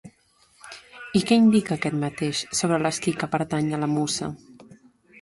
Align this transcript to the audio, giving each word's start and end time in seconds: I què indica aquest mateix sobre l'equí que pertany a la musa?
I 1.19 1.21
què 1.27 1.37
indica 1.41 1.77
aquest 1.77 1.99
mateix 2.05 2.41
sobre 2.63 2.83
l'equí 2.87 3.17
que 3.23 3.33
pertany 3.37 3.73
a 3.81 3.85
la 3.87 3.95
musa? 3.97 4.35